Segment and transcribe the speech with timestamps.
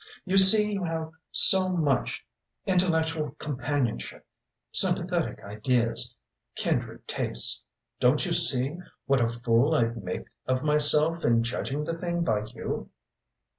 [0.25, 2.25] You see you have so much
[2.65, 4.25] intellectual companionship
[4.71, 6.15] sympathetic ideas
[6.55, 7.63] kindred tastes
[7.99, 12.45] don't you see what a fool I'd make of myself in judging the thing by
[12.45, 12.89] you?"